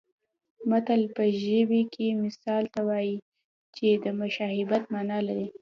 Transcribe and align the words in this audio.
متل 0.71 1.01
په 1.15 1.23
عربي 1.37 1.81
کې 1.93 2.07
مثل 2.23 2.43
ته 2.73 2.79
وایي 2.87 3.15
چې 3.75 3.87
د 4.03 4.05
مشابهت 4.21 4.83
مانا 4.93 5.19
لري 5.27 5.47